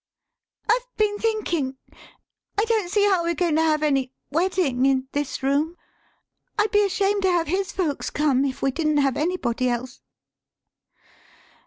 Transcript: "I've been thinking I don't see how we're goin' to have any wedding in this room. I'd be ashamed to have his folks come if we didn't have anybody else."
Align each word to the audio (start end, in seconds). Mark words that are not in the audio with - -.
"I've 0.67 0.87
been 0.97 1.19
thinking 1.19 1.77
I 2.57 2.65
don't 2.65 2.89
see 2.89 3.07
how 3.07 3.21
we're 3.21 3.35
goin' 3.35 3.55
to 3.57 3.61
have 3.61 3.83
any 3.83 4.11
wedding 4.31 4.87
in 4.87 5.07
this 5.11 5.43
room. 5.43 5.77
I'd 6.57 6.71
be 6.71 6.83
ashamed 6.83 7.21
to 7.21 7.31
have 7.31 7.45
his 7.45 7.71
folks 7.71 8.09
come 8.09 8.43
if 8.43 8.63
we 8.63 8.71
didn't 8.71 8.97
have 8.97 9.15
anybody 9.15 9.69
else." 9.69 10.01